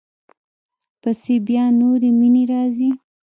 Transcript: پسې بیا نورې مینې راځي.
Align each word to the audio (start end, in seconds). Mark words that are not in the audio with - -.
پسې 1.01 1.35
بیا 1.47 1.65
نورې 1.79 2.09
مینې 2.19 2.43
راځي. 2.51 2.89